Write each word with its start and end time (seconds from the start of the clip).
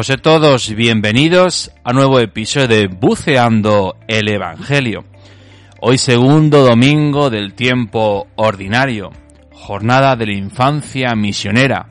Pues 0.00 0.08
a 0.08 0.16
todos 0.16 0.74
bienvenidos 0.74 1.72
a 1.84 1.92
nuevo 1.92 2.20
episodio 2.20 2.68
de 2.68 2.86
Buceando 2.86 3.98
el 4.08 4.30
Evangelio. 4.30 5.04
Hoy 5.78 5.98
segundo 5.98 6.64
domingo 6.64 7.28
del 7.28 7.52
tiempo 7.52 8.26
ordinario, 8.36 9.10
jornada 9.52 10.16
de 10.16 10.24
la 10.24 10.32
infancia 10.32 11.14
misionera. 11.14 11.90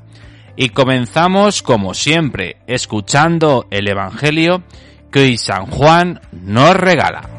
Y 0.56 0.70
comenzamos 0.70 1.62
como 1.62 1.94
siempre, 1.94 2.58
escuchando 2.66 3.68
el 3.70 3.88
Evangelio 3.88 4.64
que 5.12 5.20
hoy 5.20 5.38
San 5.38 5.68
Juan 5.68 6.20
nos 6.32 6.76
regala. 6.76 7.39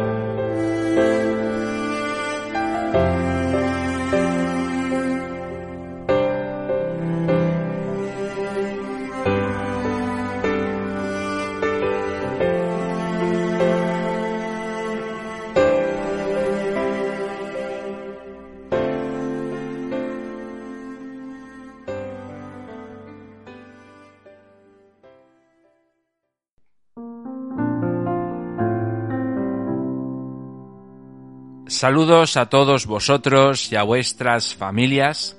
Saludos 31.81 32.37
a 32.37 32.45
todos 32.45 32.85
vosotros 32.85 33.71
y 33.71 33.75
a 33.75 33.81
vuestras 33.81 34.53
familias. 34.53 35.35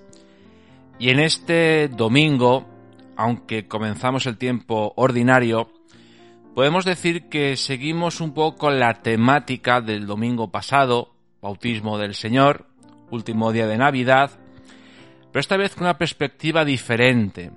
Y 0.98 1.10
en 1.10 1.20
este 1.20 1.86
domingo, 1.86 2.66
aunque 3.16 3.69
comenzamos 3.69 4.26
el 4.26 4.38
tiempo 4.38 4.92
ordinario, 4.97 5.70
podemos 6.52 6.84
decir 6.84 7.28
que 7.28 7.56
seguimos 7.56 8.20
un 8.20 8.34
poco 8.34 8.72
la 8.72 9.02
temática 9.02 9.81
del 9.81 10.04
domingo 10.04 10.50
pasado, 10.50 11.14
bautismo 11.41 11.97
del 11.97 12.16
Señor, 12.16 12.66
último 13.12 13.52
día 13.52 13.69
de 13.69 13.78
Navidad, 13.78 14.32
pero 15.31 15.38
esta 15.38 15.56
vez 15.56 15.76
con 15.76 15.84
una 15.84 15.97
perspectiva 15.97 16.64
diferente. 16.64 17.52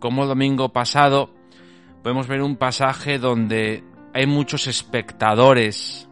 Como 0.00 0.22
el 0.22 0.28
domingo 0.28 0.70
pasado, 0.70 1.28
podemos 2.02 2.26
ver 2.26 2.40
un 2.40 2.56
pasaje 2.56 3.18
donde 3.18 3.84
hay 4.14 4.26
muchos 4.26 4.66
espectadores 4.66 6.08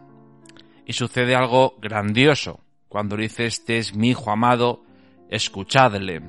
y 0.85 0.93
sucede 0.93 1.35
algo 1.35 1.75
grandioso 1.81 2.59
cuando 2.93 3.17
dice 3.17 3.47
este 3.47 3.79
es 3.79 3.95
mi 3.95 4.09
hijo 4.09 4.29
amado, 4.29 4.83
escuchadle. 5.27 6.21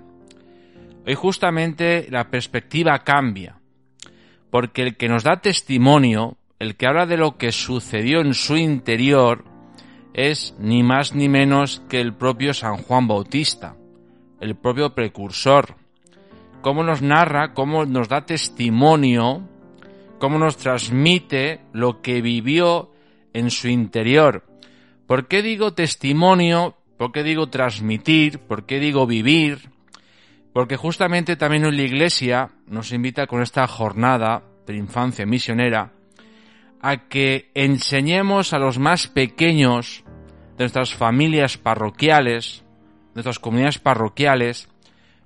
Hoy 1.06 1.14
justamente 1.14 2.06
la 2.08 2.30
perspectiva 2.30 3.00
cambia, 3.00 3.60
porque 4.48 4.80
el 4.80 4.96
que 4.96 5.10
nos 5.10 5.24
da 5.24 5.42
testimonio, 5.42 6.38
el 6.58 6.76
que 6.76 6.86
habla 6.86 7.04
de 7.04 7.18
lo 7.18 7.36
que 7.36 7.52
sucedió 7.52 8.22
en 8.22 8.32
su 8.32 8.56
interior, 8.56 9.44
es 10.14 10.54
ni 10.58 10.82
más 10.82 11.14
ni 11.14 11.28
menos 11.28 11.82
que 11.86 12.00
el 12.00 12.14
propio 12.14 12.54
San 12.54 12.78
Juan 12.78 13.08
Bautista, 13.08 13.76
el 14.40 14.54
propio 14.54 14.94
precursor. 14.94 15.74
Cómo 16.62 16.82
nos 16.82 17.02
narra, 17.02 17.52
cómo 17.52 17.84
nos 17.84 18.08
da 18.08 18.24
testimonio, 18.24 19.46
cómo 20.18 20.38
nos 20.38 20.56
transmite 20.56 21.60
lo 21.74 22.00
que 22.00 22.22
vivió 22.22 22.93
en 23.34 23.50
su 23.50 23.68
interior. 23.68 24.46
¿Por 25.06 25.28
qué 25.28 25.42
digo 25.42 25.74
testimonio? 25.74 26.76
¿Por 26.96 27.12
qué 27.12 27.22
digo 27.22 27.50
transmitir? 27.50 28.38
¿Por 28.38 28.64
qué 28.64 28.80
digo 28.80 29.06
vivir? 29.06 29.70
Porque 30.54 30.76
justamente 30.76 31.36
también 31.36 31.66
en 31.66 31.76
la 31.76 31.82
Iglesia 31.82 32.50
nos 32.66 32.92
invita 32.92 33.26
con 33.26 33.42
esta 33.42 33.66
jornada 33.66 34.42
de 34.66 34.76
infancia 34.76 35.26
misionera 35.26 35.92
a 36.80 37.08
que 37.08 37.50
enseñemos 37.54 38.52
a 38.52 38.58
los 38.58 38.78
más 38.78 39.08
pequeños 39.08 40.04
de 40.56 40.64
nuestras 40.64 40.94
familias 40.94 41.58
parroquiales, 41.58 42.62
de 43.08 43.14
nuestras 43.14 43.38
comunidades 43.38 43.78
parroquiales, 43.78 44.68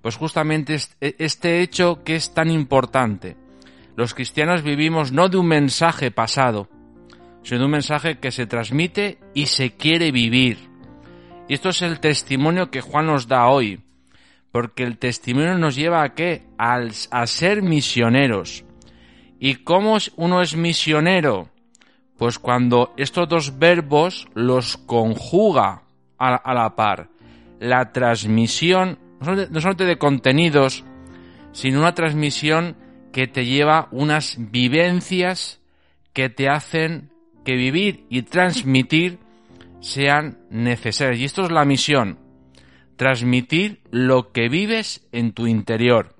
pues 0.01 0.17
justamente 0.17 0.79
este 1.01 1.61
hecho 1.61 2.03
que 2.05 2.17
es 2.17 2.33
tan 2.33 2.51
importante. 2.51 3.37
Los 3.97 4.15
cristianos 4.15 4.63
vivimos 4.63 5.13
no 5.13 5.29
de 5.29 5.37
un 5.37 5.49
mensaje 5.49 6.11
pasado, 6.11 6.69
sino 7.49 7.65
un 7.65 7.71
mensaje 7.71 8.19
que 8.19 8.31
se 8.31 8.47
transmite 8.47 9.17
y 9.33 9.47
se 9.47 9.71
quiere 9.71 10.13
vivir. 10.13 10.59
Y 11.49 11.55
esto 11.55 11.71
es 11.71 11.81
el 11.81 11.99
testimonio 11.99 12.71
que 12.71 12.83
Juan 12.83 13.07
nos 13.07 13.27
da 13.27 13.49
hoy, 13.49 13.81
porque 14.53 14.83
el 14.83 14.99
testimonio 14.99 15.57
nos 15.57 15.75
lleva 15.75 16.03
a 16.03 16.13
qué? 16.13 16.43
a 16.59 17.27
ser 17.27 17.63
misioneros. 17.63 18.67
¿Y 19.41 19.55
cómo 19.65 19.97
uno 20.17 20.43
es 20.43 20.57
misionero? 20.57 21.49
Pues 22.19 22.39
cuando 22.39 22.93
estos 22.99 23.27
dos 23.31 23.59
verbos 23.59 24.29
los 24.35 24.77
conjuga 24.77 25.85
a, 26.19 26.53
la 26.53 26.77
par. 26.77 27.09
La 27.61 27.93
transmisión, 27.93 28.99
no 29.21 29.61
solamente 29.61 29.87
de 29.87 29.97
contenidos, 29.97 30.85
sino 31.53 31.79
una 31.79 31.95
transmisión 31.95 32.77
que 33.11 33.27
te 33.27 33.47
lleva 33.47 33.89
unas 33.91 34.37
vivencias 34.39 35.63
que 36.13 36.29
te 36.29 36.51
hacen 36.51 37.11
que 37.49 37.57
vivir 37.57 38.05
y 38.11 38.21
transmitir 38.25 39.21
sean 39.81 40.37
necesarias. 40.51 41.19
Y 41.19 41.25
esto 41.25 41.45
es 41.45 41.51
la 41.51 41.65
misión, 41.65 42.19
transmitir 42.97 43.81
lo 43.91 44.33
que 44.33 44.51
vives 44.51 45.09
en 45.13 45.33
tu 45.33 45.47
interior. 45.47 46.15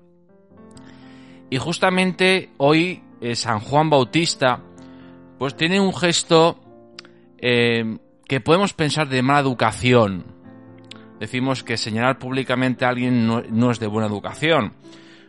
Y 1.51 1.59
justamente 1.59 2.49
hoy 2.57 3.03
eh, 3.21 3.35
San 3.35 3.59
Juan 3.59 3.91
Bautista 3.91 4.63
pues 5.37 5.55
tiene 5.55 5.79
un 5.79 5.93
gesto 5.93 6.59
eh, 7.37 7.99
que 8.27 8.41
podemos 8.41 8.73
pensar 8.73 9.07
de 9.07 9.21
mala 9.21 9.41
educación. 9.41 10.25
decimos 11.19 11.63
que 11.63 11.77
señalar 11.77 12.17
públicamente 12.17 12.85
a 12.85 12.89
alguien 12.89 13.27
no, 13.27 13.43
no 13.51 13.69
es 13.69 13.79
de 13.79 13.85
buena 13.85 14.07
educación. 14.07 14.73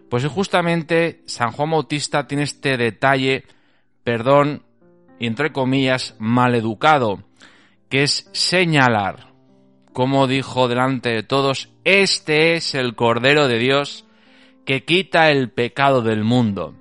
Pues 0.09 0.27
justamente 0.29 1.21
San 1.27 1.53
Juan 1.53 1.73
Bautista 1.73 2.27
tiene 2.27 2.45
este 2.45 2.79
detalle, 2.79 3.45
perdón, 4.03 4.63
entre 5.27 5.53
comillas, 5.53 6.17
maleducado, 6.19 7.23
que 7.89 8.03
es 8.03 8.29
señalar, 8.33 9.31
como 9.93 10.27
dijo 10.27 10.69
delante 10.69 11.11
de 11.11 11.23
todos, 11.23 11.71
este 11.85 12.55
es 12.55 12.75
el 12.75 12.95
Cordero 12.95 13.49
de 13.49 13.59
Dios 13.59 14.07
que 14.65 14.85
quita 14.85 15.31
el 15.31 15.51
pecado 15.51 16.03
del 16.03 16.25
mundo. 16.25 16.75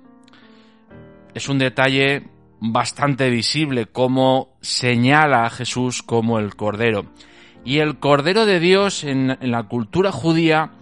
Es 1.34 1.48
un 1.48 1.58
detalle 1.58 2.28
bastante 2.60 3.30
visible 3.30 3.86
como 3.86 4.56
señala 4.60 5.44
a 5.44 5.50
Jesús 5.50 6.02
como 6.02 6.38
el 6.38 6.54
Cordero. 6.54 7.06
Y 7.64 7.78
el 7.78 7.98
Cordero 7.98 8.46
de 8.46 8.60
Dios 8.60 9.04
en, 9.04 9.36
la 9.40 9.64
cultura 9.64 10.12
judía 10.12 10.72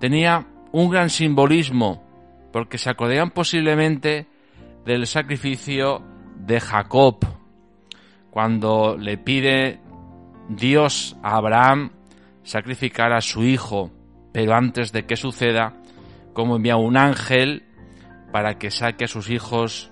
tenía 0.00 0.46
un 0.72 0.90
gran 0.90 1.10
simbolismo, 1.10 2.04
porque 2.52 2.78
se 2.78 2.90
acordarían 2.90 3.30
posiblemente 3.30 4.26
del 4.84 5.06
sacrificio 5.06 6.02
de 6.38 6.60
Jacob, 6.60 7.18
cuando 8.30 8.96
le 8.98 9.18
pide 9.18 9.80
Dios 10.48 11.16
a 11.22 11.36
Abraham 11.36 11.90
sacrificar 12.42 13.12
a 13.12 13.20
su 13.20 13.42
hijo, 13.44 13.90
pero 14.32 14.54
antes 14.54 14.92
de 14.92 15.04
que 15.06 15.16
suceda, 15.16 15.74
como 16.32 16.56
envía 16.56 16.76
un 16.76 16.96
ángel 16.96 17.64
para 18.32 18.58
que 18.58 18.70
saque 18.70 19.04
a 19.04 19.08
sus 19.08 19.30
hijos 19.30 19.90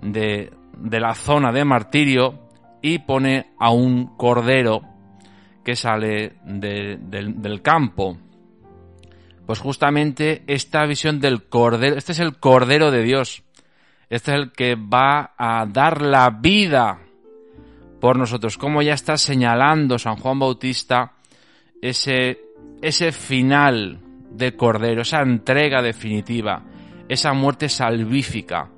de, 0.00 0.52
de 0.78 1.00
la 1.00 1.14
zona 1.14 1.52
de 1.52 1.64
martirio 1.64 2.38
y 2.80 3.00
pone 3.00 3.52
a 3.58 3.70
un 3.70 4.16
cordero 4.16 4.82
que 5.64 5.74
sale 5.76 6.34
de- 6.44 6.98
del- 7.00 7.42
del 7.42 7.62
campo. 7.62 8.16
Pues 9.46 9.58
justamente 9.58 10.44
esta 10.46 10.86
visión 10.86 11.20
del 11.20 11.48
cordero, 11.48 11.96
este 11.96 12.12
es 12.12 12.20
el 12.20 12.38
cordero 12.38 12.90
de 12.92 13.02
Dios, 13.02 13.42
este 14.12 14.32
es 14.32 14.36
el 14.36 14.52
que 14.52 14.74
va 14.74 15.32
a 15.38 15.64
dar 15.64 16.02
la 16.02 16.28
vida 16.28 16.98
por 17.98 18.18
nosotros, 18.18 18.58
como 18.58 18.82
ya 18.82 18.92
está 18.92 19.16
señalando 19.16 19.98
San 19.98 20.16
Juan 20.16 20.38
Bautista 20.38 21.12
ese, 21.80 22.38
ese 22.82 23.10
final 23.10 24.00
de 24.30 24.54
cordero, 24.54 25.00
esa 25.00 25.22
entrega 25.22 25.80
definitiva, 25.80 26.62
esa 27.08 27.32
muerte 27.32 27.70
salvífica, 27.70 28.68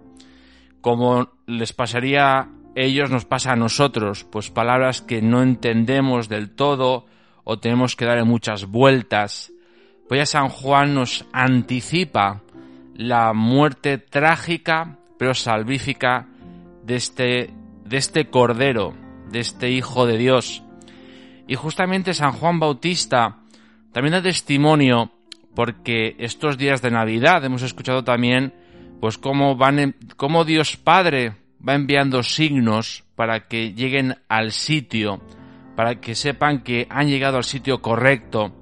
como 0.80 1.32
les 1.46 1.72
pasaría 1.72 2.38
a 2.38 2.48
ellos, 2.76 3.10
nos 3.10 3.24
pasa 3.24 3.54
a 3.54 3.56
nosotros, 3.56 4.22
pues 4.22 4.50
palabras 4.50 5.02
que 5.02 5.20
no 5.20 5.42
entendemos 5.42 6.28
del 6.28 6.54
todo 6.54 7.06
o 7.42 7.58
tenemos 7.58 7.96
que 7.96 8.04
darle 8.04 8.22
muchas 8.22 8.66
vueltas. 8.66 9.52
Pues 10.08 10.20
ya 10.20 10.26
San 10.26 10.48
Juan 10.48 10.94
nos 10.94 11.26
anticipa 11.32 12.42
la 12.94 13.32
muerte 13.32 13.98
trágica 13.98 15.00
pero 15.18 15.34
salvífica 15.34 16.26
de 16.84 16.96
este, 16.96 17.50
de 17.84 17.96
este 17.96 18.30
cordero, 18.30 18.94
de 19.30 19.40
este 19.40 19.70
Hijo 19.70 20.06
de 20.06 20.18
Dios. 20.18 20.62
Y 21.46 21.54
justamente 21.56 22.14
San 22.14 22.32
Juan 22.32 22.58
Bautista 22.58 23.38
también 23.92 24.12
da 24.12 24.22
testimonio 24.22 25.12
porque 25.54 26.16
estos 26.18 26.58
días 26.58 26.82
de 26.82 26.90
Navidad 26.90 27.44
hemos 27.44 27.62
escuchado 27.62 28.02
también 28.02 28.54
pues 29.00 29.18
cómo 29.18 29.56
van 29.56 29.94
cómo 30.16 30.44
Dios 30.44 30.76
Padre 30.76 31.36
va 31.66 31.74
enviando 31.74 32.22
signos 32.22 33.04
para 33.14 33.46
que 33.46 33.72
lleguen 33.72 34.16
al 34.28 34.50
sitio, 34.50 35.20
para 35.76 36.00
que 36.00 36.14
sepan 36.14 36.62
que 36.62 36.86
han 36.90 37.08
llegado 37.08 37.36
al 37.36 37.44
sitio 37.44 37.80
correcto. 37.80 38.52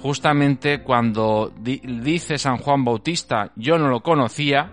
Justamente 0.00 0.82
cuando 0.82 1.52
di- 1.60 1.80
dice 1.84 2.38
San 2.38 2.58
Juan 2.58 2.84
Bautista, 2.84 3.52
yo 3.56 3.78
no 3.78 3.88
lo 3.88 4.00
conocía, 4.00 4.72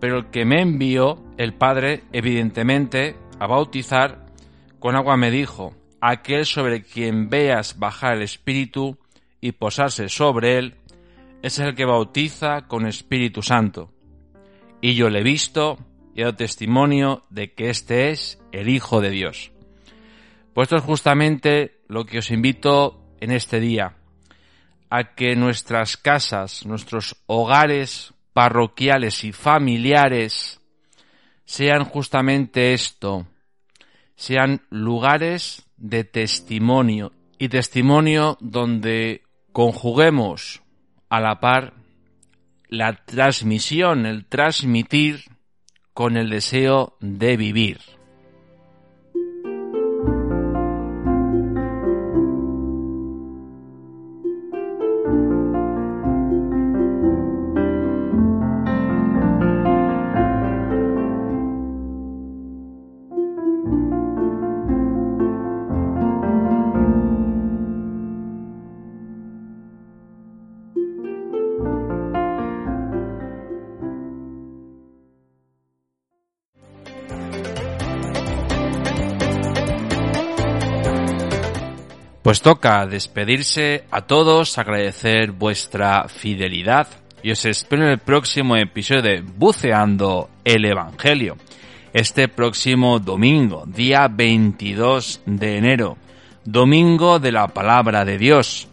pero 0.00 0.18
el 0.18 0.30
que 0.30 0.44
me 0.44 0.60
envió, 0.60 1.22
el 1.38 1.54
Padre, 1.54 2.04
evidentemente, 2.12 3.16
a 3.38 3.46
bautizar 3.46 4.26
con 4.78 4.94
agua 4.94 5.16
me 5.16 5.30
dijo, 5.30 5.74
aquel 6.00 6.46
sobre 6.46 6.82
quien 6.82 7.28
veas 7.28 7.78
bajar 7.78 8.16
el 8.16 8.22
Espíritu 8.22 8.98
y 9.40 9.52
posarse 9.52 10.08
sobre 10.08 10.58
él, 10.58 10.74
es 11.42 11.58
el 11.58 11.74
que 11.74 11.84
bautiza 11.84 12.66
con 12.66 12.86
Espíritu 12.86 13.42
Santo. 13.42 13.92
Y 14.80 14.94
yo 14.94 15.08
le 15.08 15.20
he 15.20 15.24
visto 15.24 15.78
y 16.14 16.20
he 16.20 16.24
dado 16.24 16.36
testimonio 16.36 17.22
de 17.30 17.52
que 17.52 17.70
este 17.70 18.10
es 18.10 18.40
el 18.52 18.68
Hijo 18.68 19.00
de 19.00 19.10
Dios. 19.10 19.52
Pues 20.54 20.66
esto 20.66 20.76
es 20.76 20.82
justamente 20.82 21.80
lo 21.88 22.06
que 22.06 22.18
os 22.18 22.30
invito 22.30 23.02
en 23.20 23.30
este 23.30 23.60
día, 23.60 23.96
a 24.90 25.14
que 25.14 25.36
nuestras 25.36 25.96
casas, 25.96 26.64
nuestros 26.66 27.16
hogares 27.26 28.14
parroquiales 28.36 29.24
y 29.24 29.32
familiares 29.32 30.60
sean 31.46 31.84
justamente 31.86 32.74
esto, 32.74 33.26
sean 34.14 34.60
lugares 34.68 35.64
de 35.78 36.04
testimonio 36.04 37.12
y 37.38 37.48
testimonio 37.48 38.36
donde 38.40 39.22
conjuguemos 39.52 40.60
a 41.08 41.22
la 41.22 41.40
par 41.40 41.72
la 42.68 43.06
transmisión, 43.06 44.04
el 44.04 44.26
transmitir 44.26 45.24
con 45.94 46.18
el 46.18 46.28
deseo 46.28 46.98
de 47.00 47.38
vivir. 47.38 47.95
Pues 82.26 82.42
toca 82.42 82.84
despedirse 82.88 83.84
a 83.88 84.00
todos, 84.00 84.58
agradecer 84.58 85.30
vuestra 85.30 86.08
fidelidad 86.08 86.88
y 87.22 87.30
os 87.30 87.44
espero 87.44 87.84
en 87.84 87.90
el 87.90 87.98
próximo 88.00 88.56
episodio 88.56 89.02
de 89.02 89.20
Buceando 89.20 90.28
el 90.42 90.64
Evangelio. 90.64 91.36
Este 91.92 92.26
próximo 92.26 92.98
domingo, 92.98 93.62
día 93.64 94.08
22 94.08 95.20
de 95.24 95.56
enero, 95.56 95.98
domingo 96.44 97.20
de 97.20 97.30
la 97.30 97.46
palabra 97.46 98.04
de 98.04 98.18
Dios. 98.18 98.66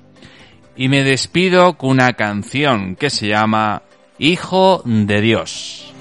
Y 0.75 0.87
me 0.87 1.03
despido 1.03 1.77
con 1.77 1.91
una 1.91 2.13
canción 2.13 2.95
que 2.95 3.11
se 3.11 3.27
llama 3.27 3.83
Hijo 4.17 4.81
de 4.83 5.21
Dios. 5.21 5.92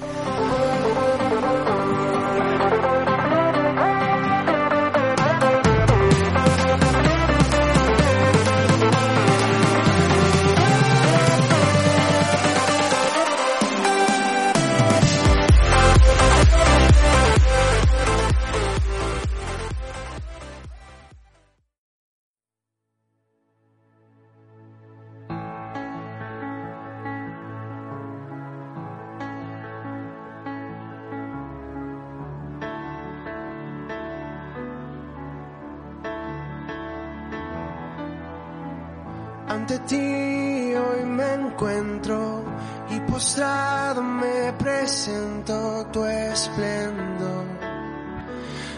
Postrado 43.13 44.01
me 44.01 44.51
presento 44.53 45.85
tu 45.91 46.03
esplendor. 46.03 47.45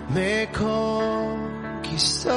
Me 0.10 0.50
conquistó, 0.52 2.32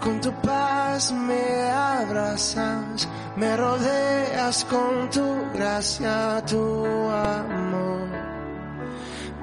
con 0.00 0.20
tu 0.20 0.32
paz 0.42 1.12
me 1.12 1.70
abrazas, 1.70 3.08
me 3.36 3.56
rodeas 3.56 4.64
con 4.64 5.08
tu 5.10 5.26
gracia, 5.54 6.42
tu 6.44 6.84
amor. 7.08 8.08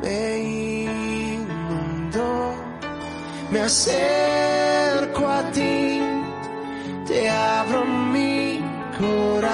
Me 0.02 0.38
inundó, 0.84 2.56
me 3.52 3.62
acerco 3.62 4.61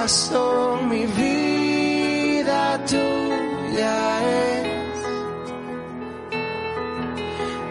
corazón, 0.07 0.87
mi 0.89 1.05
vida 1.05 2.79
tuya 2.85 4.19
es. 4.23 4.65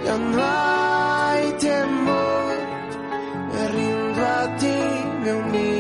Ya 0.05 0.17
no 0.19 0.39
hay 0.45 1.53
temor, 1.53 2.57
me 3.53 3.69
rindo 3.69 4.27
a 4.27 4.57
ti, 4.59 4.79
me 5.25 5.33
humillo 5.33 5.76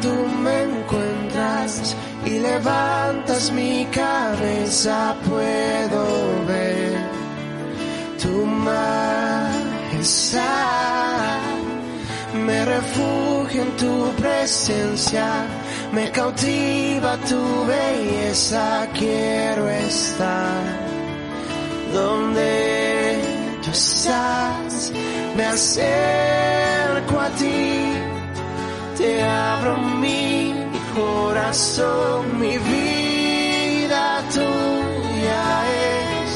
tú 0.00 0.12
me 0.42 0.62
encuentras 0.62 1.96
y 2.24 2.38
levantas 2.40 3.50
mi 3.52 3.86
cabeza, 3.86 5.14
puedo 5.28 6.44
ver 6.46 6.98
tu 8.20 8.44
majestad. 8.44 8.78
Me 12.34 12.64
refugio 12.64 13.62
en 13.62 13.76
tu 13.76 14.12
presencia, 14.20 15.46
me 15.92 16.10
cautiva 16.10 17.16
tu 17.28 17.66
belleza, 17.66 18.86
quiero 18.94 19.68
estar 19.68 20.88
donde 21.92 23.20
tú 23.64 23.70
estás, 23.70 24.92
me 25.36 25.44
acerco 25.46 27.20
a 27.20 27.30
ti 27.30 27.97
te 28.98 29.22
abro 29.22 29.76
mi 29.76 30.52
corazón, 30.94 32.40
mi 32.40 32.58
vida 32.58 34.22
tuya 34.34 35.44
es. 35.94 36.32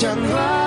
Ya 0.00 0.14
no 0.16 0.57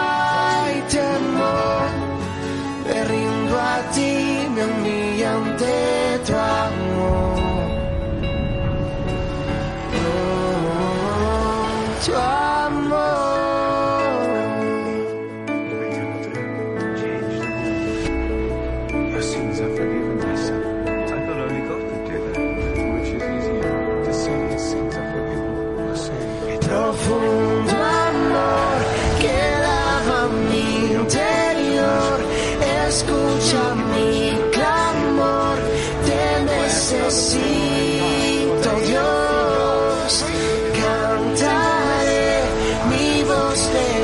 necesito, 37.12 38.70
Dios. 38.88 40.25
Cantaré, 40.82 42.44
mi 42.89 43.24
voz 43.24 43.60
levantaré, 43.74 44.00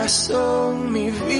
corazón, 0.00 0.92
mi 0.92 1.10
vida 1.10 1.39